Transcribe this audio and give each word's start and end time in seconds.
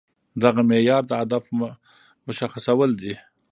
دغه 0.43 0.61
معيار 0.69 1.01
د 1.07 1.11
هدف 1.21 1.43
مشخصول 2.27 2.91
دي. 3.01 3.13